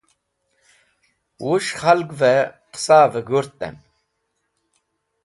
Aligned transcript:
Wus̃h 1.43 1.73
k̃halgvẽ 1.79 2.39
qesavẽ 2.73 3.25
g̃hurtẽm. 3.27 3.75